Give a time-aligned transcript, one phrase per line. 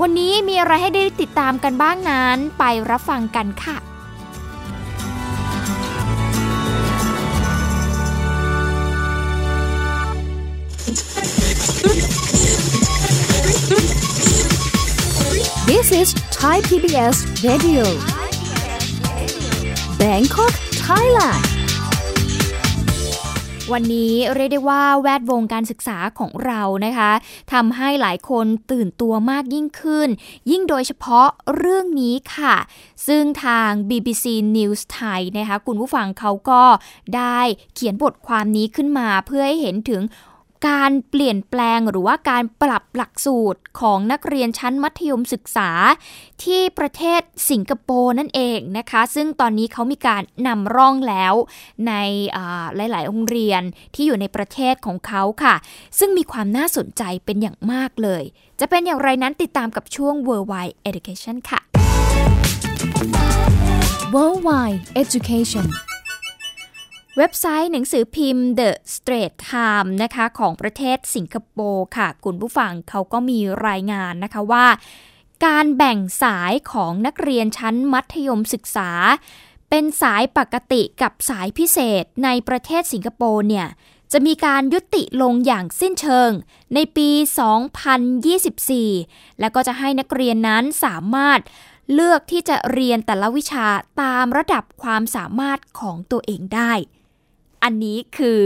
[0.00, 3.87] วันนี้มีอะไรให้ได้ติดตามกันบ้างนั้น ไปรับฟังกันค่ะ
[15.90, 17.16] This is Thai PBS
[17.48, 17.84] Radio
[20.00, 20.52] Bangkok
[20.86, 21.44] Thailand
[23.72, 27.12] วันนี้เรียกได้ว่าแวดวงการศึกษาของเรานะคะ
[27.52, 30.08] ทำให้หลายคนตื่นตัวมากยิ่งขึ้น
[30.50, 32.56] ยิ่งโดยเฉพาะเรื่องนี้ค่ะ
[33.06, 34.24] ซึ่งทาง BBC
[34.56, 36.62] News ไทยนะคะคุณผู้ฟังเขาก็
[37.16, 37.40] ได้
[37.74, 40.02] เขียนบทความนี้ขึ้นมาเพื่อให้เห็นถึง
[40.66, 45.70] การเปลี่ยนแปลงหรือว่าการปรับหลักสูตรของนักเรียนชั้นมัธยมศึกษา
[46.44, 47.20] ที่ประเทศ
[47.50, 51.34] สิงคโปร์นั่นเองนะคะ ซึ่งตอนนี้เขามีการนำร่องแล้ว
[51.88, 51.92] ใน
[52.76, 53.62] หลาย ๆ โรงเรียน
[53.94, 55.54] ที่อยู่ในประเทศของเขาค่ะ
[55.98, 58.22] ซึ่งมีความน่าสนใจเป็นอย่างมากเลย
[58.60, 61.60] จะเป็นอย่างไรนั้นติดตามกับช่วง Worldwide Education ค่ะ
[64.14, 65.66] Worldwide Education
[67.20, 74.66] เว็บไซต์หนังสือพิมพ์ The Straits Times นะคะของประเทศสิงคโปร์ค่ะ คุณผู้ฟังเขาก็มีรายงานนะคะว่า
[75.46, 78.90] การแบ่งสายของนักเรียนชั้นมัธยมศึกษา
[79.70, 83.66] เป็นสายปกติกับสายพิเศษในประเทศสิงคโปร์เนี่ย
[84.12, 86.30] จะมีการยุติลงอย่างสิ้นเชิง
[86.74, 87.10] ในปี
[88.44, 91.40] 2024 และก็จะให้นักเรียนนั้นสามารถ
[91.92, 93.66] เลือกที่จะเรียนแต่ละวิชา
[94.02, 96.72] ตามระดับความสามารถของตัวเองได้
[97.64, 98.42] อันนี้คือ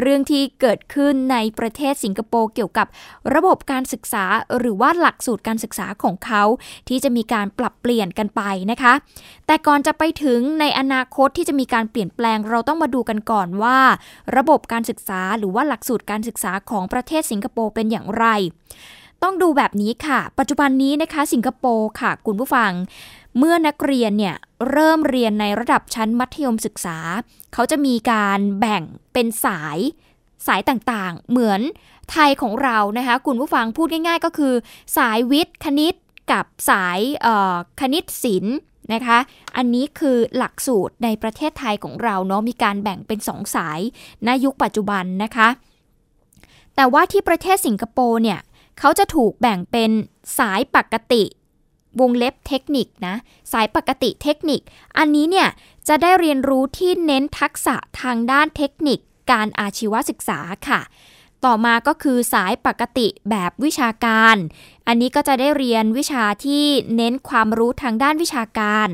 [0.00, 2.86] เรื่องที่เกิดขึ้นในประเทศสิงคโปร์เกี่ยวกับ
[3.34, 4.24] ระบบการศึกษา
[4.58, 6.42] หรือว่าหลักสูตรการศึกษาของเขา
[6.88, 8.94] ที่จะมีการปรับเปลี่ยนกันไปนะคะ
[9.46, 13.78] แต่ก่อนจะไปถึงในอนาคตที่จะมีการเปลี่ยนแปลงเราต้องมาดูกันก่อนว่า
[14.36, 18.26] ระบบการศึกษาหรือว่าหลักสูตรการศึกษาของประเทศสิงคโปร์เป็นอย่างไร
[19.22, 22.70] ต้องดูแบบนี้ค่ะ ปัจจุบันนี้นะคะ สิงคโปร์ค่ะ คุณผู้ฟัง
[23.38, 24.36] เมื่อนักเรียนเนี่ย
[24.70, 26.98] เริ่มเรียนในระดับชั้นมัธยมศึกษา
[27.52, 28.82] เขาจะมีการแบ่ง
[29.12, 29.78] เป็นสาย
[30.46, 31.60] สายต่างๆ เหมือน
[32.10, 34.54] ไทยของเรานะคะคุณผู้ฟังพูดง่าย ๆ ก็คือ
[34.96, 35.94] สายวิทย์คณิต
[36.32, 36.98] กับสาย
[37.80, 38.56] คณิตศิลป์
[38.94, 39.18] นะคะ
[39.56, 43.80] อันนี้คือหลักสูตรในประเทศไทยของเราเนาะมีการแบ่งเป็นสองสาย
[44.24, 45.48] ในยุคปัจจุบันนะคะ
[46.76, 48.40] แต่ว่าที่ประเทศสิงคโปร์เนี่ย
[48.78, 49.90] เขาจะถูกแบ่งเป็น
[50.38, 51.22] สายปกติ
[52.00, 53.14] วงเล็บเทคนิคนะ
[53.52, 54.60] สายปกติเทคนิค
[54.98, 55.48] อันนี้เนี่ย
[55.88, 58.98] จะได้เรียนรู้ที่เน้นทักษะทางด้านเทคนิค
[59.30, 60.80] การอาชีวศึกษาค่ะ
[61.44, 64.36] ต่อมาก็คือสายปกติแบบวิชาการ
[64.86, 66.64] อันนี้ก็จะได้เรียนวิชาที่
[66.96, 68.88] เน้นความรู้ทางด้านวิชาการ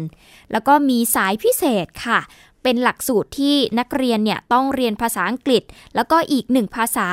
[0.52, 2.20] แล้วก็มีสายพิเศษค่ะ
[2.62, 5.62] เป็นหลักสูตรที่นักเรียนเนี่ยต้องเรียนภาษาอังกฤษ
[5.94, 7.08] แล้วก็อีกหนึ่งภาษา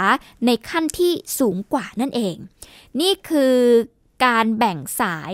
[0.45, 2.35] ในขั้นที่สูงกว่านั่นเอง
[2.99, 3.55] นี่คือ
[4.25, 5.33] การแบ่งสาย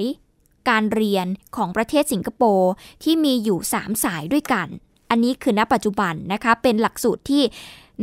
[0.70, 2.72] การเรียนของประเทศสิงคโปร์
[3.04, 4.68] ที่มีอยู่ 3 สายด้วยกัน
[5.10, 7.44] อันนี้คือณปัจจุบันนะคะเป็นหลักสูตรที่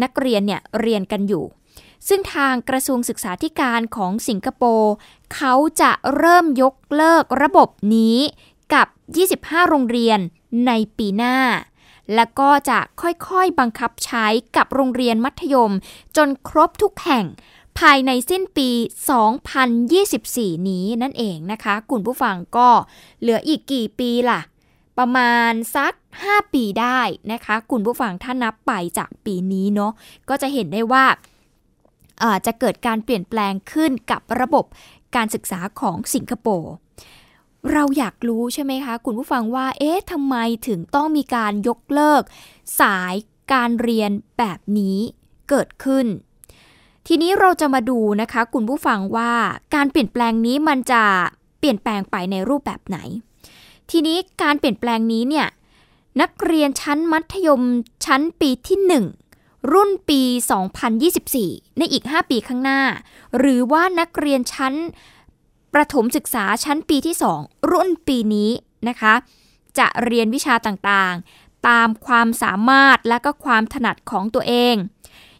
[0.02, 1.44] นักเรียนเนี่ยเรียนกันอยู่
[2.08, 4.92] ซึ่งทางกระทรวงศึกษาธิการของสิงคโปร์
[5.34, 8.18] เขาจะเริ่มยกเลิกระบบนี้
[8.74, 8.88] กับ
[9.28, 10.18] 25 โรงเรียน
[10.66, 11.36] ในปีหน้า
[12.14, 14.26] แล้วก็จะค่อยๆบังคับใช้
[14.56, 15.72] กับโรงเรียนมัธยม
[16.16, 17.26] จนครบทุกแห่ง
[17.78, 18.70] ภายในสิ้นปี
[19.90, 22.68] 2024 นี้นั่นเองนะคะ คุณผู้ฟังก็
[23.20, 24.40] เหลืออีกกี่ปีล่ะ
[24.98, 25.92] ประมาณสัก
[26.22, 27.00] 5 ปีได้
[27.32, 29.92] นะคะ คุณผู้ฟังถ้านับไปจากปีนี้เนาะ
[30.28, 31.04] ก็จะเห็นได้ว่า
[32.46, 34.64] จะเกิดการเปลี่ยนแปลงขึ้นกับระบบ
[35.16, 36.72] การศึกษาของสิงคโปร์
[37.72, 40.36] เราอยากรู้ใช่ไหมคะคุณผู้ฟังว่า เอ๊ะทำไม
[40.66, 42.22] ถึงต้องมีการยกเลิก
[42.80, 43.14] สาย
[43.52, 44.98] การเรียนแบบนี้
[45.48, 46.06] เกิดขึ้น
[47.10, 49.32] ทีนี้เราจะมาดูนะคะคุณผู้ฟังว่า
[49.74, 51.02] การเปลี่ยนแปลงนี้มันจะ
[51.58, 52.98] เปลี่ยนแปลงไปในรูปแบบไหน
[53.90, 55.46] ทีนี้การเปลี่ยนแปลงนี้เนี่ย
[56.20, 57.62] นักเรียนชั้นมัธยม
[58.04, 58.78] ชั้นปีที่
[59.26, 60.20] 1 รุ่นปี
[61.00, 62.80] 2024 ในอีก 5 ปีข้างหน้า
[63.38, 64.74] หรือว่านักเรียนชั้น
[65.74, 68.50] ประถมศึกษาชั้นปีที่ 2 รุ่นปีนี้
[68.88, 69.14] นะคะ
[69.78, 74.76] จะเรียนวิชาต่างๆ ตามความสามารถและก็ความถนัดของตัวเอง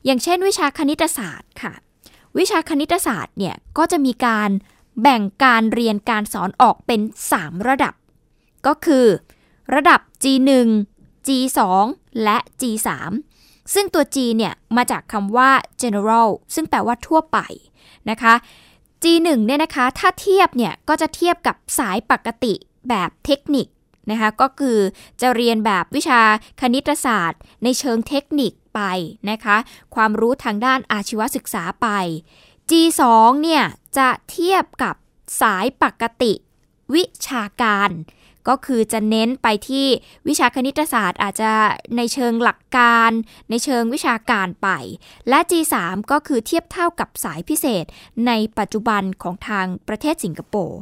[0.04, 1.72] อย่างเช่นวิชาคณิตศาสตร์ค่ะ
[2.38, 4.50] วิชาคณิตศาสตร์เนี่ยก็จะมีการ
[5.02, 7.00] แบ่งการเรียนการสอนออกเป็น
[7.32, 7.94] 3 ระดับ
[8.66, 9.06] ก็คือ
[9.74, 10.70] ระดับ G1
[11.26, 11.60] G2
[12.24, 12.88] และ G3
[13.74, 15.50] ซึ่งตัว G เนี่ยมาจากคำว่า
[15.82, 17.38] general ซึ่งแปลว่าทั่วไป
[18.10, 18.34] นะคะ
[19.02, 22.54] G1 เนี่ยนะคะ ถ้าเทียบเนี่ยก็จะเทียบกับสายปกติ
[22.88, 23.66] แบบเทคนิค
[24.10, 24.78] นะคะก็คือ
[25.20, 26.20] จะเรียนแบบวิชา
[26.60, 28.80] คณิตศาสตร์ ในเชิงเทคนิคไป
[29.30, 29.56] นะคะ
[29.94, 31.88] ความรู้ทางด้านอาชีวศึกษาไป
[32.70, 33.02] G2
[33.42, 33.64] เนี่ย
[33.98, 34.94] จะเทียบกับ
[35.40, 36.32] สายปกติ
[36.94, 37.90] วิชาการ
[38.48, 39.86] ก็คือจะเน้นไปที่
[40.28, 41.50] วิชาคณิตศาสตร์อาจจะ
[41.96, 43.10] ในเชิงหลักการ
[43.50, 44.68] ในเชิงวิชาการไป
[45.28, 45.74] และ G3
[46.10, 47.84] ก็คือเทียบเท่ากับสายพิเศษ
[48.26, 50.80] ในปัจจุบันของทางประเทศสิงคโปร์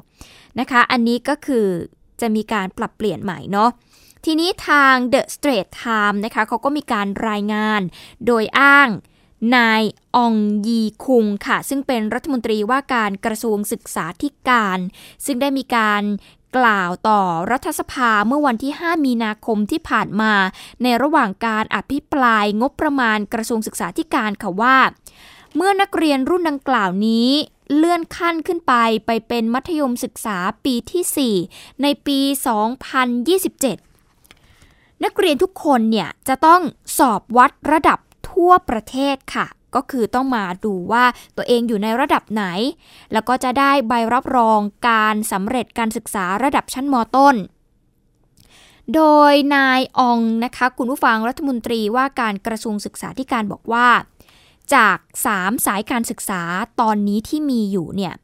[0.61, 1.67] นะคะ อันนี้ก็คือ
[2.21, 3.71] จะมีการปรับเปลี่ยนใหม่เนาะ
[4.25, 7.81] ทีนี้ทาง The Straits Times นะคะเขาก็มีการรายงาน
[8.27, 8.89] โดยอ้าง
[9.57, 9.83] นาย
[10.17, 10.35] อง
[10.67, 14.79] ยีคุงค่ะ ซึ่งเป็นรัฐมนตรีว่าการกระทรวงศึกษาธิการ
[15.25, 16.03] ซึ่งได้มีการ
[16.57, 20.33] กล่าวต่อรัฐสภาเมื่อวันที่ 5 มีนาคมที่ผ่านมา
[20.83, 24.77] ในระหว่างการอภิปรายงบประมาณกระทรวงศึกษาธิการค่ะว่า
[25.57, 27.29] เมื่อนักเรียนรุ่นดังกล่าวนี้
[27.77, 28.75] เลื่อนขั้นขึ้นไป
[29.07, 32.19] ไปเป็นมัธยมศึกษาปีที่ 4 ในปี
[33.83, 36.61] 2027 นักเรียนทุกคนเนี่ยจะต้อง
[36.99, 37.99] สอบวัดระดับ
[38.31, 41.05] ทั่วประเทศค่ะ ก็คือต้องมาดูว่า
[41.37, 42.45] ตัวเองอยู่ในระดับไหน
[43.13, 47.35] แล้วก็จะได้ใบรับรองการสำเร็จการศึกษาระดับชั้นมต้น
[48.95, 53.89] โดยนายองนะคะ คุณผู้ฟังรัฐมนตรีว่าการกระทรวงศึกษาธิการบอกว่า
[54.75, 54.97] จาก
[55.33, 56.43] 3 สายการศึกษา
[56.81, 58.15] ตอนนี้ที่มีอยู่เนี่ย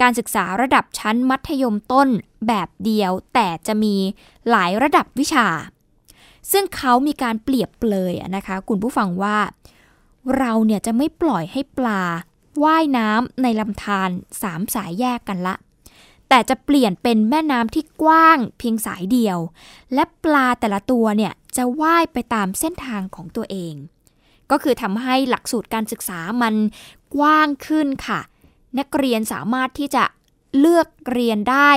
[0.00, 2.08] การศึกษาระดับชั้นมัธยมต้น
[2.46, 3.94] แบบเดียว แต่จะมี
[4.50, 5.48] หลายระดับวิชา
[6.52, 9.38] ซึ่งเขามีการเปรียบเปรยนะคะ คุณผู้ฟังว่า
[10.38, 12.02] เราเนี่ยจะไม่ปล่อยให้ปลา
[12.64, 14.10] ว่ายน้ำในลำธาร
[14.42, 15.56] สามสายแยกกันละ
[16.28, 19.38] แต่จะเปลี่ยนเป็นแม่น้ำที่กว้างเพียงสายเดียว
[19.94, 23.74] และปลาแต่ละตัวเนี่ยจะว่ายไปตามเส้นทางของตัวเอง
[24.50, 26.54] ก็คือทำให้หลักสูตรการศึกษามัน
[27.14, 28.20] กว้างขึ้นค่ะ
[28.78, 30.04] นักเรียนสามารถที่จะ
[30.58, 31.70] เลือกเรียนได้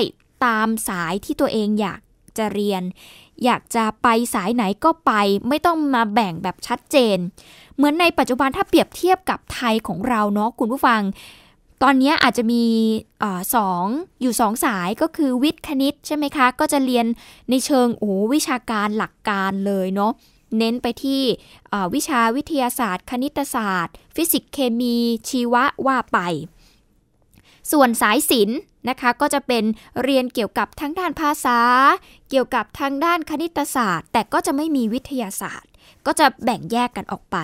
[0.46, 2.02] ตามสายที่ตัวเองอยาก
[2.38, 2.84] จะเรียน
[3.46, 5.12] อยากจะไปสายไหนก็ไป
[5.48, 7.18] ไม่ต้องมาแบ่งแบบชัดเจน
[7.76, 11.02] เหมือนในปัจจุบันถ้าเปรียบเทียบกับไทยของเราเนาะคุณผู้ฟัง
[11.84, 12.64] ตอนนี้อาจจะมี
[13.24, 13.86] อสอง
[14.22, 17.06] อยู่สองสายก็คือวิทย์คณิตใช่ไหมคะ ก็จะเรียน
[17.50, 20.12] ในเชิงโอ้วิชาการหลักการเลยเนาะ
[20.58, 21.22] เน้นไปที่
[21.94, 24.98] วิชาวิทยาศาสตร์ คณิตศาสตร์ ฟิสิกส์เคมี
[25.30, 26.20] ชีวะว่าไป
[27.72, 29.64] ส่วนสายศิลป์นะคะก็จะเป็น
[30.04, 31.60] เรียนเกี่ยวกับทั้งด้านภาษา
[32.30, 35.72] เกี่ยวกับทางด้านคณิตศาสตร์ แต่ก็จะไม่มีวิทยาศาสตร์
[36.06, 37.38] ก็จะแบ่งแยกกันออกไป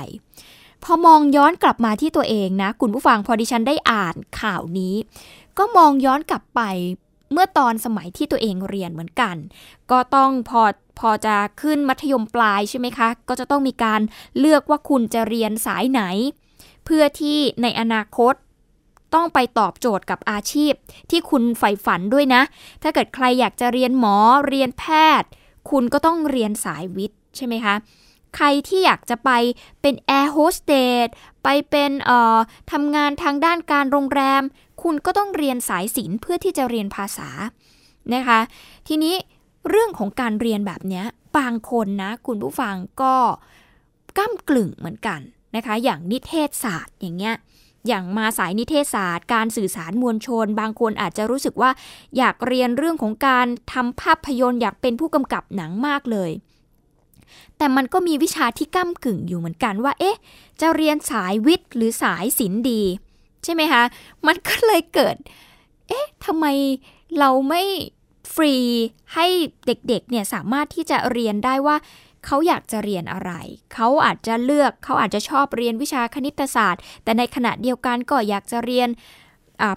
[0.83, 4.95] พอมองย้อนกลับมาที่ตัวเองนะคุณผู้ฟังพอดิฉันได้อ่านข่าวนี้
[5.57, 6.61] ก็มองย้อนกลับไป
[7.31, 9.35] เมื่อตอนสมัยที่ตัวเองเรียนเหมือนกัน
[9.91, 10.61] ก็ต้องพอ
[10.99, 14.01] พอจะขึ้นมัธยมปลายใช่ไหมคะ ก็จะต้องมีการ
[14.39, 16.01] เลือกว่าคุณจะเรียนสายไหน
[16.85, 18.33] เพื่อที่ในอนาคต
[19.13, 20.73] ต้องไปตอบโจทย์กับอาชีพ
[21.09, 22.41] ที่คุณใฝ่ฝันด้วยนะ
[22.83, 24.83] ถ้าเกิดใครอยากจะเรียนหมอเรียนแพ
[25.21, 25.29] ทย์
[25.69, 27.75] คุณก็ต้องเรียนสายวิทย์ใช่ไหมคะ
[28.35, 29.29] ใครที่อยากจะไป
[29.81, 30.73] เป็นแอร์โฮสเต
[31.05, 31.07] ส
[31.43, 32.37] ไปเป็นเอ่อ
[32.71, 34.43] ทำงานทางด้านการโรงแรม
[34.83, 37.29] คุณก็ต้องเรียนสายศิลป์เพื่อที่จะเรียนภาษา
[38.13, 38.39] นะคะ
[38.87, 39.15] ทีนี้
[39.69, 41.03] เรื่องของการเรียนแบบนี้
[41.37, 43.15] บางคนนะ คุณผู้ฟังก็
[44.17, 45.19] ก้ากลึ่งเหมือนกัน
[45.55, 47.35] นะคะ อย่างนิเทศศาสตร์อย่างเงี้ย
[47.87, 51.71] อย่างมาสายนิเทศศาสตร์ การสื่อสารมวลชน บางคนอาจจะรู้สึกว่า
[52.17, 56.31] อยากเรียนเรื่องของการทำภาพยนตร์อยากเป็นผู้กำกับหนังมากเลย
[57.57, 60.17] แต่มันก็มีวิชาที่ก้ากึ่งอยู่เหมือนกันว่า เอ๊ะ
[60.61, 62.81] จะเรียนสายวิทย์หรือสายศิลป์ดี
[63.43, 63.83] ใช่ไหมคะ
[64.27, 65.15] มันก็เลยเกิด
[65.87, 66.45] เอ๊ะทำไม
[67.19, 67.63] เราไม่
[68.33, 68.55] ฟรี
[69.13, 69.27] ให้
[69.65, 71.77] เด็กๆเนี่ยสามารถที่จะเรียนได้ว่า
[72.25, 73.31] เขาอยากจะเรียนอะไร
[73.73, 78.89] เขาอาจจะเลือกเขาอาจจะชอบเรียนวิชาคณิตศาสตร์ แต่ในขณะเดียวกันก็อยากจะเรียน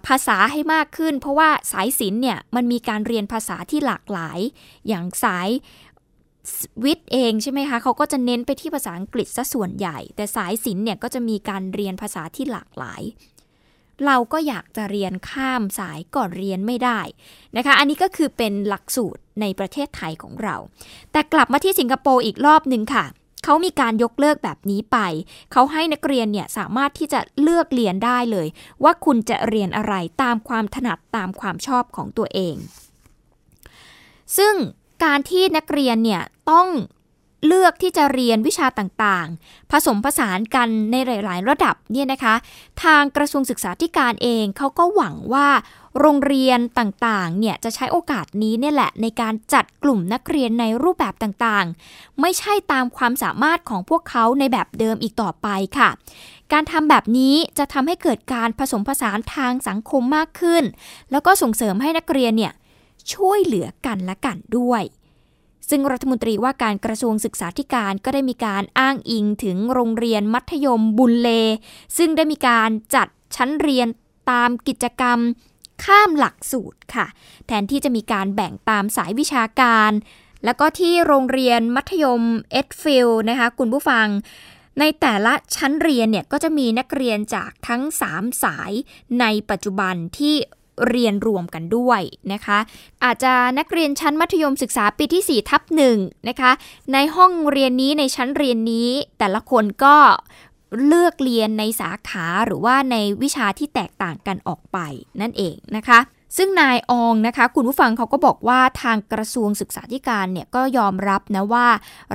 [0.07, 4.41] ภาษาให้มากขึ้น เพราะว่าสายศิลป์เนี่ยมันมีการเรียนภาษาที่หลากหลาย
[4.89, 5.49] อย่างสาย
[6.85, 13.03] วิทย์เองใช่ไหมคะเขาก็จะเน้นไปที่ภาษาอังกฤษซะส่วนใหญ่ แต่สายศิลป์เนี่ยก็จะมีการเรียนภาษาที่หลากหลาย
[14.07, 17.01] เราก็อยากจะเรียนข้ามสายก่อนเรียนไม่ได้
[17.57, 20.57] นะคะ อันนี้ก็คือเป็นหลักสูตรในประเทศไทยของเรา
[21.13, 23.05] แต่กลับมาที่สิงคโปร์อีกรอบหนึ่งค่ะ
[23.45, 24.99] เขามีการยกเลิกแบบนี้ไป
[25.53, 28.49] เขาให้นักเรียนเนี่ยสามารถที่จะเลือกเรียนได้เลย
[28.85, 32.57] ว่าคุณจะเรียนอะไรตามความถนัดตามความชอบของตัวเอง
[34.39, 34.55] ซึ่ง
[35.05, 36.69] การที่นักเรียนเนี่ยต้อง
[37.47, 42.35] เลือกที่จะเรียนวิชาต่างๆ ผสมผสานกันในหลาย ๆ ระดับเนี่ยนะคะ
[42.83, 45.49] ทางกระทรวงศึกษาธิการเองเขาก็หวังว่า
[46.01, 55.91] โรงเรียนต่างๆ เนี่ยจะใช้โอกาสนี้เนี่ยแหละในการจัดกลุ่มนักเรียนในรูปแบบต่างๆ ไม่ใช่ตามความสามารถของพวกเขาในแบบเดิมอีกต่อไปค่ะ
[56.53, 60.65] การทำแบบนี้จะทำให้เกิดการผสมผสานทางสังคมมากขึ้น
[61.11, 62.53] แล้วก็ส่งเสริมให้นักเรียนเนี่ย
[63.15, 64.83] ช่วยเหลือกันและกันด้วย
[65.71, 71.29] ซึ่งรัฐมนตรีว่าการกระทรวงศึกษาธิการก็ได้มีการอ้างอิงถึงโรงเรียนมัธยมบุญเล
[71.99, 73.89] ซึ่งได้มีการจัดชั้นเรียน
[74.31, 75.19] ตามกิจกรรม
[75.85, 77.07] ข้ามหลักสูตรค่ะ
[77.47, 79.91] แทนที่จะมีการแบ่งตามสายวิชาการ
[80.45, 82.23] แล้วก็ที่โรงเรียนมัธยม
[82.53, 84.07] เอ็ดฟิลนะคะคุณผู้ฟัง
[84.81, 88.73] ในแต่ละชั้นเรียนเนี่ยก็จะมีนักเรียนจากทั้ง 3 สาย
[89.21, 90.37] ในปัจจุบันที่
[90.89, 92.01] เรียนรวมกันด้วย
[92.33, 92.59] นะคะ
[93.05, 95.97] อาจจะนักเรียนชั้นมัธยมศึกษาปีที่4ทับหนึ่ง
[96.29, 96.51] นะคะ
[96.93, 99.97] ในห้องเรียนนี้ในชั้นเรียนนี้แต่ละคนก็
[100.87, 104.79] เลือกเรียนในสาขาหรือว่าในวิชาที่แตกต่างกันออกไป
[105.21, 105.99] นั่นเองนะคะ
[106.37, 111.69] ซึ่งนายอองนะคะ คุณผู้ฟังเขาก็บอกว่าทางกระทรวงศึกษาธิการเนี่ยก็ยอมรับนะว่า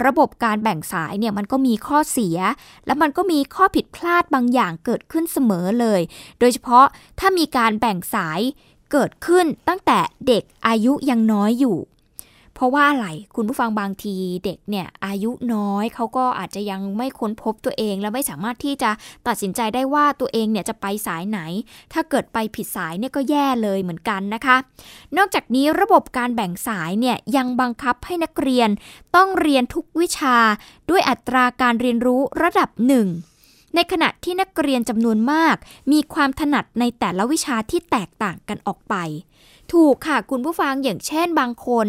[0.05, 2.37] ระบบการแบ่งสายเนี่ยมันก็มีข้อเสีย
[2.85, 6.01] และมันก็มีข้อผิดพลาดบางอย่างเกิดขึ้นเสมอเลย
[6.39, 6.85] โดยเฉพาะ
[7.19, 8.39] ถ้ามีการแบ่งสาย
[8.91, 11.77] เกิดขึ้นตั้งแต่เด็กอายุยังน้อยอยู่
[12.55, 18.91] เพราะว่าอะไรคุณผู้ฟังบางทีเด็กเนี่ยอายุน้อยเขาก็อาจจะยังไม่ค้นพบตัวเอง และไม่สามารถที่จะ
[19.27, 21.39] ตัดสินใจได้ว่าตัวเองเนี่ยจะไปสายไหน
[21.93, 24.57] ถ้าเกิดไปผิดสายเนี่ยก็แย่เลยเหมือนกันนะคะ
[25.17, 28.69] นอกจากนี้ระบบการแบ่งสายเนี่ยยังบังคับให้นักเรียน
[29.15, 30.37] ต้องเรียนทุกวิชา
[30.89, 33.07] ด้วยอัตราการเรียนรู้ระดับหนึ่ง
[33.75, 35.55] ในขณะที่นักเรียนจำนวนมาก
[35.91, 38.95] มีความถนัดในแต่ละวิชาที่แตกต่างกันออกไป
[39.73, 41.87] ถูกค่ะคุณผู้ฟังอย่างเช่นบางคน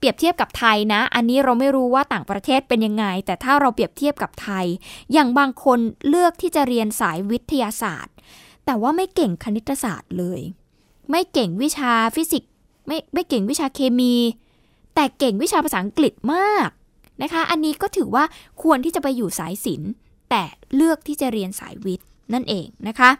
[0.00, 4.66] เปรียบเทียบกับไทยนะ อันนี้เราไม่รู้ว่าต่างประเทศเป็นยังไง แต่ถ้าเราเปรียบเทียบกับไทย
[5.12, 5.78] อย่างบางคน
[6.08, 8.14] เลือกที่จะเรียนสายวิทยาศาสตร์
[8.64, 10.40] แต่ว่าไม่เก่งคณิตศาสตร์เลย
[11.10, 12.50] ไม่เก่งวิชาฟิสิกส์
[12.86, 14.14] ไม่ไม่เก่งวิชาเคมี
[14.94, 16.68] แต่เก่งวิชาภาษาอังกฤษมาก
[17.22, 18.24] นะคะ อันนี้ก็ถือว่า
[18.62, 19.90] ควรที่จะไปอยู่สายศิลป์
[20.30, 20.42] แต่
[20.74, 23.10] เลือกที่จะเรียนสายวิทย์นั่นเองนะคะ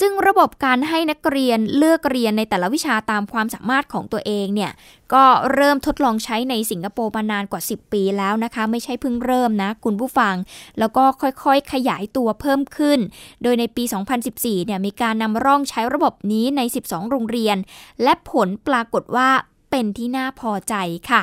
[0.00, 4.72] ซึ่งระบบการให้นักเรียนเลือกเรียนในแต่ละวิชาตามความสามารถของตัวเองเนี่ย
[5.14, 10.34] ก็เริ่มทดลองใช้ในสิงคโปร์มานานกว่า 10 ปีแล้วนะคะ ไม่ใช่เพิ่งเริ่มนะคุณผู้ฟัง
[10.78, 12.98] แล้วก็ค่อยๆ ขยายตัวเพิ่มขึ้น
[13.42, 13.84] โดยในปี
[14.24, 17.56] 2014 เนี่ยมีการนำร่องใช้ระบบนี้ใน 12 โรงเรียน
[18.02, 19.30] และผลปรากฏว่า
[19.76, 20.74] เป็นที่น่าพอใจ
[21.10, 21.22] ค่ะ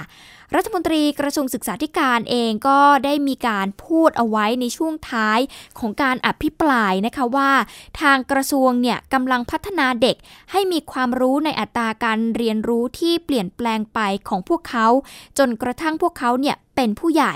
[0.56, 5.40] รัฐมนตรีกระทรวงศึกษาธิการเองก็ได้มีการพูดเอาไว้ในช่วงท้าย
[5.80, 7.52] ของการอภิปรายนะคะว่า
[8.02, 10.16] ทางกระทรวงเนี่ยกำลังพัฒนาเด็ก
[10.52, 14.88] ให้มีความรู้ในอัตราการเรียนรู้ที่เปลี่ยนแปลงไปของพวกเขา
[15.38, 17.36] จนกระทั่งพวกเขาเนี่ยเป็นผู้ใหญ่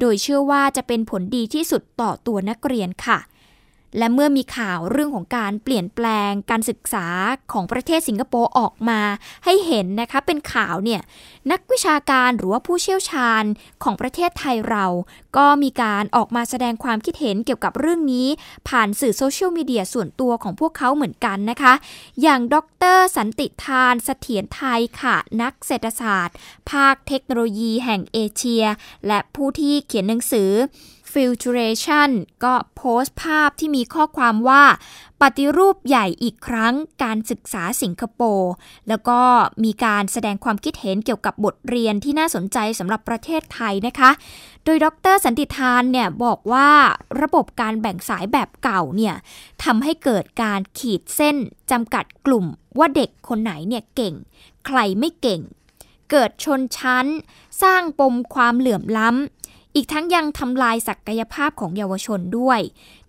[0.00, 3.18] โดยเชื่อว่าจะเป็นผลดีที่สุดต่อตัวนักเรียนค่ะ
[3.98, 7.06] และเมื่อมีข่าวเรื่องของการเปลี่ยนแปลงการศึกษา
[7.52, 9.00] ของประเทศสิงคโปร์ออกมา
[9.44, 11.00] ให้เห็นนะคะเป็นข่าวเนี่ย
[11.50, 13.44] นักวิชาการหรือว่าผู้เชี่ยวชาญ
[13.82, 14.86] ของประเทศไทยเรา
[15.36, 18.26] ก็มีการออกมาแสดงความคิดเห็นเกี่ยวกับเรื่องนี้
[18.68, 21.74] ผ่านสื่อโซเชียลมีเดียส่วนตัวของพวกเขาเหมือนกันนะคะ
[22.22, 22.56] อย่างด
[22.96, 26.36] ร สันติทานเสถียรไทยค่ะ นักเศรษฐศาสตร์
[26.70, 28.64] ภาคเทคโนโลยีแห่งเอเชีย
[29.06, 30.52] และผู้ที่เขียนหนังสือ
[31.18, 32.10] Filtration
[32.44, 34.64] ก็โพสต์ภาพที่มีข้อความว่า
[35.20, 38.52] ปฏิรูปใหญ่อีกครั้งการศึกษาสิงคโปร์
[38.88, 39.20] แล้วก็
[39.64, 44.10] มีการแสดงความคิดเห็นเกี่ยวกับบทเรียนที่น่าสนใจสำหรับประเทศไทยนะคะ
[44.64, 46.70] โดยดรสันติทานเนี่ยบอกว่า
[47.22, 49.14] ระบบการแบ่งสายแบบเก่าเนี่ย
[49.64, 51.36] ทำให้เกิดการขีดเส้น
[51.70, 52.46] จำกัดกลุ่ม
[52.78, 54.14] ว่าเด็กคนไหนเนี่ยเก่ง
[54.66, 55.40] ใครไม่เก่ง
[56.10, 57.06] เกิดชนชั้น
[57.62, 59.47] สร้างปมความเหลื่อมล้ำ
[59.78, 62.60] อีกทั้งยังทำลายศักยภาพของเยาวชนด้วย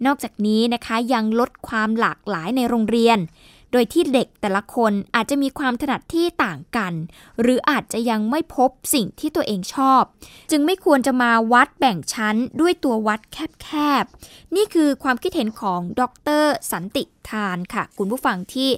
[0.05, 3.17] นอกจากนี้นะคะยังลดความหลากหลายในโรงเรียน
[3.71, 6.93] โดยที่เด็กแต่ละคนอาจจะมีความถนัดที่ต่างกัน
[7.41, 10.03] หรืออาจจะยังไม่พบสิ่งที่ตัวเองชอบ
[10.51, 13.19] จึงไม่ควรจะมาวัดแบ่งชั้นด้วยตัววัด
[13.61, 13.69] แค
[14.03, 16.01] บๆ นี่คือความคิดเห็นของด
[16.41, 18.69] ร สันติทานค่ะ คุณผู้ฟังที่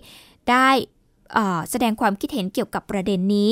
[0.49, 0.69] ได้
[1.69, 3.51] แสดงความคิดเห็นเกี่ยวกับประเด็นนี้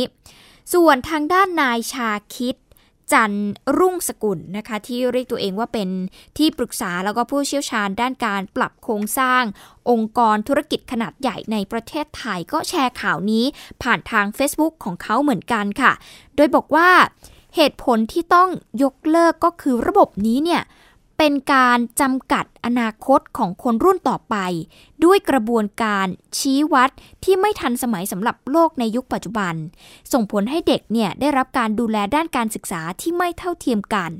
[0.73, 2.55] ส่วนทางด้านนายชาคิด
[3.13, 3.35] จัน
[3.77, 5.89] รุ่งสกุลนะคะ ที่เรียกตัวเองว่าเป็น
[6.37, 9.43] ที่ปรึกษาแล้วก็ผู้เชี่ยวชาญด้านการปรับโครงสร้าง
[9.89, 13.45] องค์กรธุรกิจขนาดใหญ่ในประเทศไทยก็แชร์ข่าวนี้
[13.83, 15.91] ผ่านทาง Facebook ของเขาเหมือนกันค่ะ
[16.35, 16.89] โดยบอกว่า
[17.55, 18.49] เหตุผลที่ต้อง
[18.83, 20.61] ยกเลิกก็คือระบบนี้เนี่ย
[21.21, 24.35] เป็นการจำกัดอนาคตของคนรุ่นต่อไป
[25.03, 26.07] ด้วยกระบวนการ
[26.37, 26.89] ชี้วัด
[27.23, 29.55] ที่ไม่ทันสมัยสำหรับโลกในยุคปัจจุบัน
[30.13, 34.11] ส่งผลให้เด็กเนี่ยได้รับการดูแลด้านการศึกษาที่ไม่เท่าเทียมกัน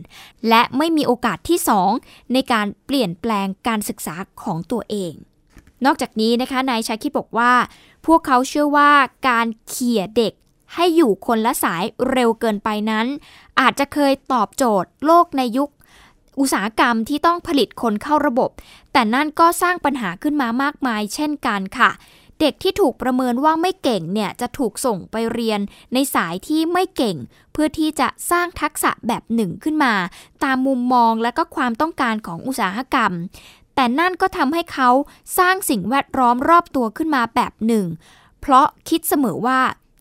[0.49, 1.89] และไม่มีโอกาสที่สอง
[2.33, 5.13] ในการเปลี่ยนแปลงการศึกษาของตัวเอง
[5.85, 7.53] นอกจากนี้นะคะนายชาคิดบอกว่า
[8.05, 8.91] พวกเขาเชื่อว่า
[9.29, 10.33] การเขี่ยเด็ก
[10.75, 13.07] ให้อยู่คนละสายเร็วเกินไปนั้น
[13.59, 15.69] อาจจะเคยตอบโจทย์โลกในยุค
[16.39, 18.50] อุตสาหกรรมที่ต้องผลิตคนเข้าระบบ
[18.93, 21.91] แต่นั่นก็สร้างปัญหาขึ้นมามากมาย เช่นกันค่ะ
[22.39, 25.59] เด็กที่ถูกประเมินว่าไม่เก่งเนี่ยจะถูกส่งไปเรียน
[25.93, 27.17] ในสายที่ไม่เก่ง
[27.51, 29.93] เพื่อที่จะสร้างทักษะแบบหนึ่งขึ้นมา
[30.43, 33.12] ตามมุมมองและก็ความต้องการของอุตสาหกรรม
[33.75, 34.89] แต่นั่นก็ทำให้เขา
[35.38, 37.86] สร้างสิ่งแวดล้อมรอบตัวขึ้นมาแบบหนึ่ง
[38.41, 39.59] เพราะคิดเสมอว่า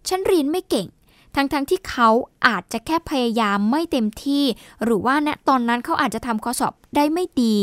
[0.09, 0.87] ฉันเรียนไม่เก่ง
[1.35, 2.11] ทั้งๆทที่เขา
[2.47, 4.45] อาจจะแค่พยายามไม่เต็มที่
[4.85, 7.57] หรือว่าณตอนนั้นเขาอาจจะทำข้อสอบได้ไม่ดี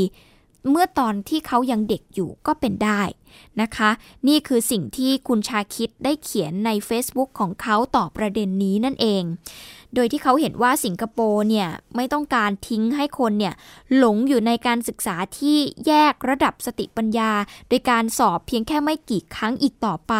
[0.69, 3.01] เมื่อตอนที่เขายังเด็กอยู่ก็เป็นได้
[3.61, 3.89] นะคะ
[4.27, 9.23] นี่คือสิ่งที่คุณชาคิดได้เขียนใน Facebook ของเขาต่อประเด็นนี้นั่นเอง
[9.95, 13.53] โดยที่เขาเห็นว่าสิงคโปร์เนี่ยไม่ต้องการทิ้งให้คนเนี่ย
[13.97, 17.31] หลงอยู่ในการศึกษาที่แยกระดับสติปัญญา
[17.69, 20.13] โดยการสอบเพียงแค่ไม่กี่ครั้งอีกต่อไป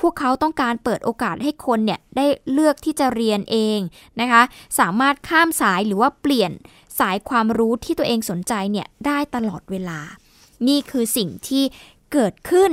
[0.00, 3.78] พวกเขาต้องการเปิดโอกาสให้คนเนี่ยได้เลือกที่จะเรียนเอง
[4.20, 4.42] นะคะ
[4.78, 6.52] สามารถข้ามสายหรือว่าเปลี่ยน
[7.00, 10.00] สายความรู้ที่ตัวเองสนใจเนี่ยได้ตลอดเวลา
[10.68, 11.64] นี่คือสิ่งที่
[12.12, 12.70] เกิดขึ้น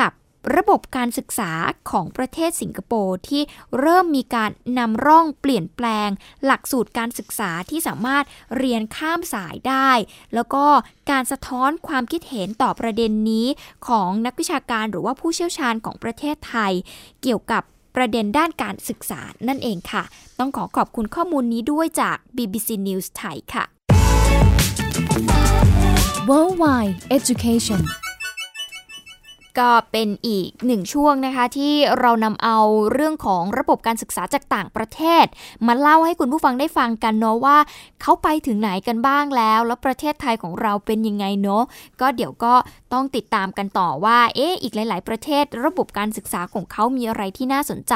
[0.00, 0.12] กับ
[0.54, 1.52] ระบบการศึกษา
[1.90, 3.42] ของประเทศสิงคโปร์ที่
[3.78, 6.08] เริ่มมีการนำร่องเปลี่ยนแปลง
[6.44, 8.24] หลักสูตรการศึกษาที่สามารถ
[8.56, 9.90] เรียนข้ามสายได้
[10.34, 10.64] แล้วก็
[11.10, 13.46] การสะท้อนความคิดเห็นต่อประเด็นนี้
[13.88, 16.72] ของนักวิชาการหรือว่าผู้เชี่ยวชาญของประเทศไทย
[17.22, 17.62] เกี่ยวกับ
[17.96, 20.02] ประเด็นด้านการศึกษานั่นเองค่ะ
[20.38, 23.64] ต้องขอขอบคุณข้อมูลนี้ด้วยจาก BBC News ไทยค่ะ
[26.28, 27.82] Worldwide Education
[29.60, 32.58] ก็เป็นอีกหนึ่งช่วงนะคะ ที่เรานำเอา
[32.92, 35.24] เรื่องของระบบการศึกษาจากต่างประเทศ
[35.66, 37.58] มาเล่าให้คุณผู้ฟังได้ฟังกันเนาะว่า
[38.02, 41.62] เขาไปถึงไหนกันบ้างแล้ว แล้วประเทศไทยของเราเป็นยังไงเนาะ
[42.00, 42.54] ก็เดี๋ยวก็
[42.92, 47.94] ต้องติดตามกันต่อว่า เอ๊ะอีกหลาย ๆ ประเทศ ระบบการศึกษาของเขามีอะไรที่น่าสนใจ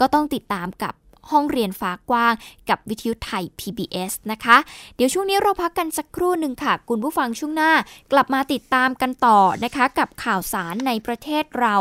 [0.00, 0.94] ก็ต้องติดตามกับ
[1.30, 2.34] ห้องเรียนฟ้ากว้าง
[2.68, 4.56] กับวิทยุไทย PBS นะคะ
[4.96, 7.72] เดี๋ยวช่วงนี้เราพักกันสักครู่หนึ่งค่ะ คุณผู้ฟังช่วงหน้า
[8.12, 11.76] กลับมาติดตามกันต่อนะคะ กับข่าวสารในประเทศเรา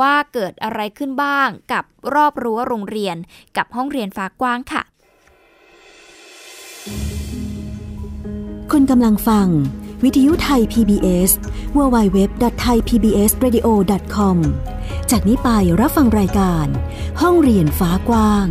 [0.00, 3.16] ว่าเกิดอะไรขึ้นบ้างกับรอบรั้วโรงเรียน
[3.56, 4.82] กับห้องเรียนฟ้ากว้างค่ะ
[8.72, 9.46] คุณกำลังฟัง
[10.04, 11.30] วิทยุไทย PBS
[11.76, 14.36] www.thaipbsradio.com
[15.10, 15.48] จากนี้ไป
[15.80, 16.66] รับฟังรายการ
[17.20, 18.46] ห้องเรียนฟ้ากว้าง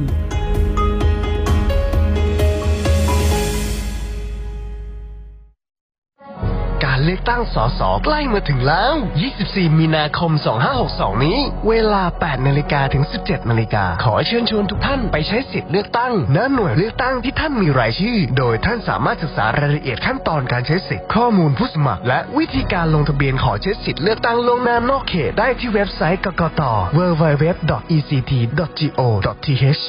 [7.04, 8.94] เลือกตั้งสสใกล้มาถึงแล้ว
[9.36, 10.32] 24 มีนาคม
[10.78, 11.38] 2562 นี้
[11.70, 26.62] เวลา 8 นาฬิกาถึง 17 นาฬิกา ขอเชิญชวนทุกท่านไปใช้สิทธิ์เลือกตั้งณหน่วยเลือกตั้งที่ท่านมีรายชื่อ โดยท่านสามารถศึกษารายละเอียดขั้นตอนการใช้สิทธิ์ข้อมูลผู้สมัคร และวิธีการลงทะเบียนขอใช้สิทธิ์เลือกตั้งลงน้านอกเขตได้ที่เว็บไซต์กกต
[26.98, 28.12] www.ect.go.th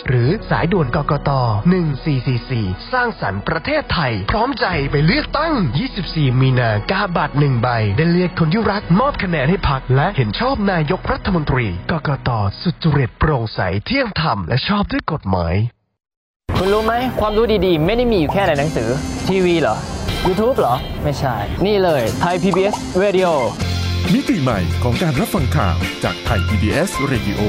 [0.08, 1.30] หรือสายด่วนกกต
[2.12, 5.52] 1444 สร้างสรรค์ประเทศไทย พร้อมใจไปเลือกตั้ง
[5.96, 12.30] 24 มีนาคมบัตรหนึ่งใบ ได้เลือกคนที่รักมอบคะแนนให้พักและเห็นชอบนายกรัฐมนตรี กกต
[12.62, 15.54] สุจริตโปร่งใสเที่ยงธรรมและชอบด้วยกฎหมาย
[16.56, 18.88] คุณรู้ไหมความรู้ดีๆ ไม่ได้มีอยู่แค่ในหนังสือ
[19.28, 19.76] ทีวีเหรอ
[20.26, 21.36] YouTube เหรอ ไม่ใช่
[21.66, 23.30] นี่เลยไทย PBS Radio
[24.12, 27.40] มิติใหม่ของการรับฟังข่าวจากไทย PBS Radio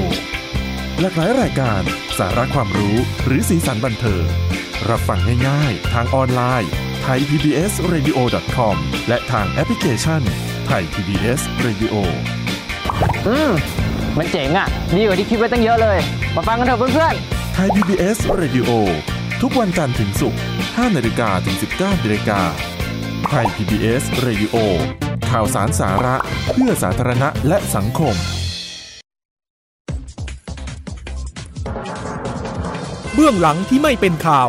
[1.00, 1.82] หลากหลายรายการ
[2.18, 4.24] สาระความรู้หรือสีสันบันเทิง
[4.88, 8.18] รับฟังง่ายๆ ทางออนไลน์ไทย PBS Radio
[8.56, 8.76] com
[9.08, 10.20] และทางแอปพลิเคชัน
[10.66, 11.94] ไทย PBS Radio
[13.26, 13.52] อืม
[14.18, 15.98] มันเจ๋งอะ ดีกว่าที่คิดไว้ตั้งเยอะเลย
[16.34, 17.14] มาฟังกันเถอะเพื่อน
[17.54, 18.70] ไทย PBS Radio
[19.42, 22.40] ทุกวันจันทร์ถึงศุกร์5นาฬิกาถึง 19นาฬิกา
[23.28, 24.54] ไทย PBS Radio
[25.30, 26.16] ข่าวสารสาระ
[26.52, 28.14] เพื่อสาธารณะและสังคม
[33.14, 34.48] เบื้องหลังที่ไม่เป็นข่าว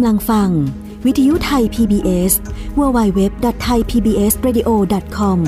[0.00, 0.48] ำลังฟัง
[1.06, 2.32] วิทยุไทย PBS
[2.78, 5.38] www.thaipbsradio.com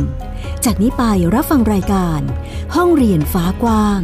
[0.65, 1.03] จากนี้ไป
[1.35, 2.21] รับฟังรายการ
[2.75, 4.01] ห้องเรียนฟ้ากว้าง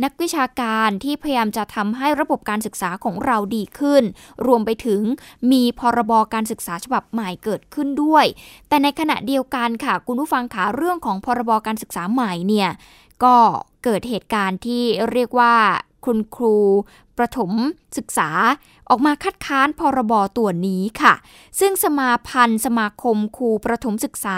[0.03, 4.03] นักวิชาการที่พยายามจะทำให้ระบบการศึกษาของเราดีขึ้น
[4.45, 5.01] รวมไปถึง
[5.51, 8.25] มีพรบการศึกษาฉบับใหม่เกิดขึ้นด้วย
[8.67, 12.69] แต่ในขณะเดียวกันค่ะ คุณผู้ฟังขาเรื่องของพรบการศึกษาใหม่เนี่ย
[13.23, 13.35] ก็
[13.83, 15.53] เกิดเหตุการณ์ที่เรียกว่า
[16.05, 16.57] คุณครู
[17.17, 17.51] ประถม
[17.97, 18.29] ศึกษา
[18.89, 21.13] ออกมาคัดค้านพรบตัวนี้ค่ะ
[21.59, 24.37] ซึ่งสมาพันธ์สมาคมครูประถมศึกษา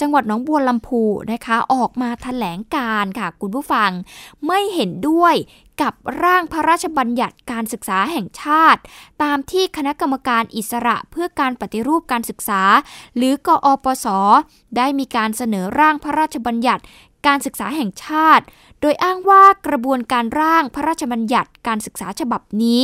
[0.00, 3.90] จังหวัดหนองบัวลำพูนะคะ ออกมาแถลงการค่ะ คุณผู้ฟัง
[4.46, 5.34] ไม่เห็นด้วย
[5.82, 8.80] กับร่างพระราชบัญญัติการศึกษาแห่งชาติ
[9.22, 12.62] ตามที่คณะกรรมการอิสระเพื่อการปฏิรูปการศึกษา
[13.16, 14.06] หรือกอปส
[14.76, 16.82] ได้มีการเสนอร่างพระราชบัญญัติ
[17.26, 18.44] การศึกษาแห่งชาติ
[18.86, 22.82] โดยอ้างว่ากระบวนการร่างพระราชบัญญัติการศึกษาฉบับนี้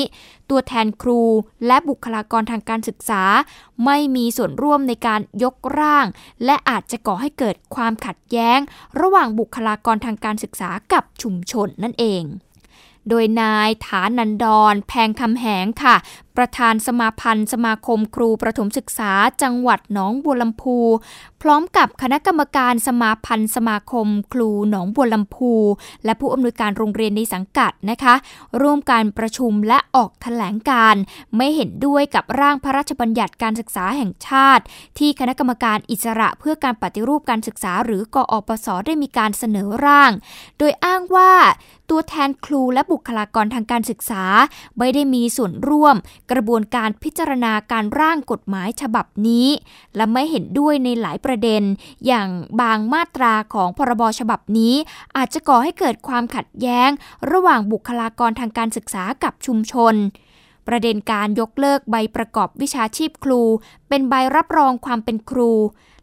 [0.51, 1.23] ตัวแทนครู
[1.67, 3.23] และบุคลากรทางการศึกษา
[3.85, 6.07] ไม่มีส่วนร่วมในการยกร่าง
[6.45, 8.59] และอาจจะก่อให้เกิดความขัดแย้ง
[9.01, 12.23] ระหว่างบุคลากรทางการศึกษากับชุมชนนั่นเอง
[13.09, 15.97] โดยนายฐานันดร แพงคำแหงค่ะ
[16.37, 19.13] ประธานสมาพันธ์ สมาคมครูประถมศึกษา
[19.43, 20.77] จังหวัดหนองบัวลำพู
[21.43, 25.53] พร้อมกับคณะกรรมการสมาพันธ์ สมาคมครูหนองบัวลำพู
[26.05, 28.15] และผู้อำนวยการโรงเรียนในสังกัดนะคะ
[28.63, 30.95] ร่วมการประชุมและออกแถลงการ
[31.37, 34.63] ไม่เห็นด้วยกับร่างพระราชบัญญัติการศึกษาแห่งชาติ
[34.99, 40.11] ที่คณะกรรมการอิสระเพื่อการปฏิรูปการศึกษา หรือกอปสได้มีการเสนอร่าง
[40.59, 41.33] โดยอ้างว่า
[41.91, 44.25] ตัวแทนครูและบุคลากรทางการศึกษา
[44.79, 45.97] ไม่ได้มีส่วนร่วม
[46.33, 49.47] กระบวนการพิจารณาการร่างกฎหมายฉบับนี้
[49.97, 51.63] และไม่เห็นด้วยในหลายประเด็น
[52.07, 52.29] อย่าง
[52.61, 54.75] บางมาตราของพรบฉบับนี้
[55.17, 56.91] อาจจะก่อให้เกิดความขัดแย้ง
[57.31, 59.95] ระหว่างบุคลากรทางการศึกษากับชุมชน
[60.69, 63.43] ประเด็นการยกเลิกใบประกอบวิชาชีพครู
[63.89, 65.53] เป็นใบรับรองความเป็นครู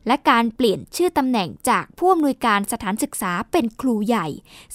[0.08, 4.28] และการเปลี่ยนชื่อตำแหน่งจากผู้อำนวยการสถานศึกษาเป็นครูใหญ่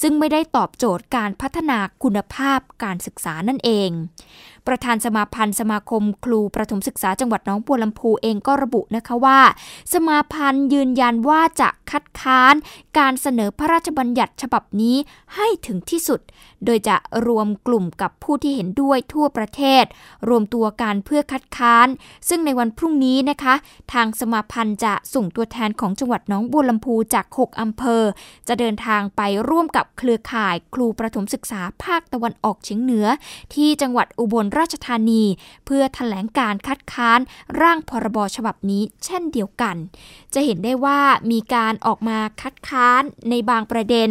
[0.02, 3.90] ซึ่งไม่ได้ตอบโจทย์การพัฒนาคุณภาพการศึกษานั่นเอง
[4.66, 9.40] ประธานสมาพันธ์สมาคมครูประถมศึกษาจังหวัดน้องบัวลำพูเองก็ระบุนะคะว่า
[9.92, 12.55] สมาพันธ์ยืนยันว่าจะคัดค้าน
[12.98, 14.96] การเสนอพระราชบัญญัติฉบับนี้
[15.35, 16.20] ให้ถึงที่สุด
[16.64, 16.96] โดยจะ
[17.27, 19.85] รวมกลุ่มกับผู้ที่เห็นด้วยทั่วประเทศ
[20.29, 21.88] รวมตัวกันเพื่อคัดค้าน
[22.29, 23.55] ซึ่งในวันพรุ่งนี้นะคะ
[23.92, 28.03] ทางสมาพันธ์จะส่งตัวแทนของจังหวัดน้องบัวลำพูจาก 6 อำเภอ
[28.48, 33.07] จะเดินทางไปร่วมกับเครือข่าย ครูประถมศึกษาภาคตะวันออกเฉียงเหนือ
[33.55, 35.24] ที่จังหวัดอุบลราชธานี
[35.66, 37.20] เพื่อถแถลงการคัดค้าน
[37.60, 39.76] ร่างพรบฉบับนี้เช่นเดียวกัน
[40.34, 41.00] จะเห็นได้ว่า
[41.32, 44.08] มีการออกมาคัดค้านในบางประเด็น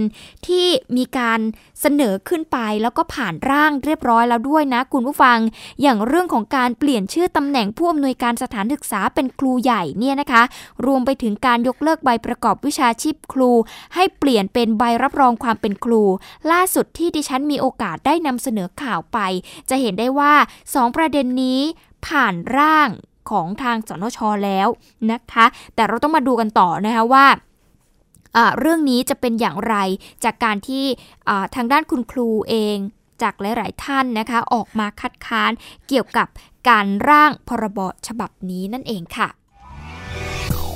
[0.48, 1.40] ที่มีการ
[1.82, 5.38] เสนอขึ้นไปแล้วก็ผ่านร่างเรียบร้อยแล้วด้วยนะคุณผู้ฟัง
[5.82, 10.44] อย่างเรื่องของการเปลี่ยนชื่อตำแหน่งผู้อำนวยการสถานศึกษาเป็นครูใหญ่เนี่ยนะคะ
[10.86, 13.52] รวมไปถึงการยกเลิกใบประกอบวิชาชีพครู
[13.96, 16.04] ให้เปลี่ยนเป็นใบรับรองความเป็นครู
[16.52, 19.20] ล่าสุดที่ดิฉันมีโอกาสได้นำเสนอข่าวไป
[19.70, 20.31] จะเห็นได้ว่า
[20.66, 21.60] 2 ประเด็นนี้
[22.08, 22.90] ผ่านร่าง
[23.32, 24.68] ของทางสนชแล้ว
[25.12, 27.26] นะคะ แต่เราต้องมาดูกันต่อนะคะว่า
[28.60, 29.76] เรื่องนี้จะเป็นอย่างไร
[30.24, 30.86] จากการที่
[31.56, 32.78] ทางด้านคุณครูเอง
[33.22, 35.52] จากหลาย ๆ ท่านนะคะ ออกมาคัดค้าน
[35.88, 36.28] เกี่ยวกับ
[36.70, 39.28] การร่างพรบฉบับนี้นั่นเองค่ะ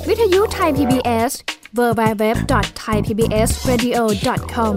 [0.08, 1.32] วิทยุไทย PBS
[1.78, 4.74] www.thaipbsradio.com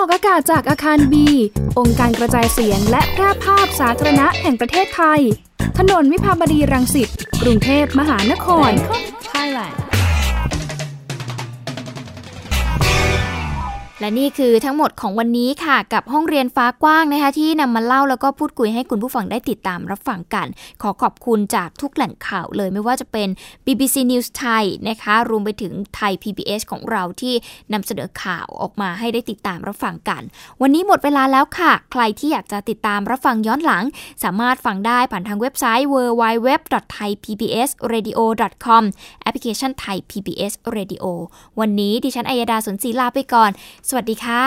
[0.00, 1.26] ออกอากาศจากอาคารบี
[1.78, 5.20] องค์การกระจายเสียงและแพร่ภาพสาธารณะแห่งประเทศไทย
[5.78, 7.08] ถนนวิภาวดีรังสิต
[7.42, 8.70] กรุงเทพมหานคร
[9.32, 9.97] Thailand
[14.00, 20.46] และนี่คือทั้งหมดของวันนี้ค่ะ กับห้องเรียนฟ้ากว้างนะคะ ที่นำมาเล่าแล้วก็พูดคุยให้คุณผู้ฟังได้ติดตามรับฟังกัน
[20.82, 23.28] ขอขอบคุณจากทุกแหล่งข่าวเลยไม่ว่าจะเป็น
[23.66, 27.34] BBC News ไทยนะคะ รวมไปถึงไทย PBS ของเราที่
[27.72, 30.22] นำเสนอข่าวออกมาให้ได้ติดตามรับฟังกัน
[30.60, 33.84] วันนี้หมดเวลาแล้วค่ะ ใครที่อยากจะติดตามรับฟังย้อนหลัง
[34.24, 38.82] สามารถฟังได้ผ่านทางเว็บไซต์ www.thaipbsradio.com
[39.22, 41.04] แอปพลิเคชัน Thai PBS Radio
[41.60, 43.52] วันนี้ดิฉันอัยดาสนศรีลาไปก่อน
[43.90, 44.46] สวัสดีค่ะ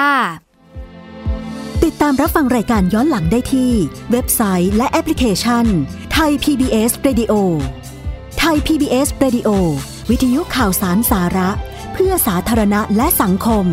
[1.84, 3.72] ติดตามรับฟังรายการย้อนหลังได้ที่
[4.12, 5.66] เว็บไซต์และแอปพลิเคชัน
[6.14, 7.34] ไทย PBS Radio
[8.40, 9.50] ไทย PBS Radio
[10.10, 11.50] วิทยุข่าวสารสาระ
[11.94, 13.66] เพื่อสาธารณะและสังคม